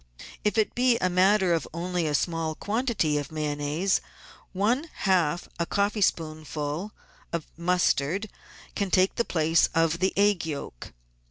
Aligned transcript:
If 0.43 0.57
it 0.57 0.73
be 0.73 0.97
a 0.97 1.11
matter 1.11 1.53
of 1.53 1.67
only 1.75 2.07
a 2.07 2.15
small 2.15 2.55
quantity 2.55 3.19
of 3.19 3.31
Mayonnaise, 3.31 4.01
one 4.51 4.89
half 4.91 5.47
a 5.59 5.67
coffeespoonful 5.67 6.89
of 7.31 7.45
mustard 7.55 8.27
can 8.75 8.89
take 8.89 9.13
the 9.13 9.23
place 9.25 9.69
of 9.75 9.99
the 9.99 10.11
egg 10.17 10.43
yolk. 10.43 10.91